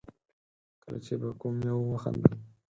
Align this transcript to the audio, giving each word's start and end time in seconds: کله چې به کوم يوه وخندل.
کله 0.81 0.97
چې 1.05 1.13
به 1.21 1.29
کوم 1.41 1.55
يوه 1.67 1.83
وخندل. 1.87 2.33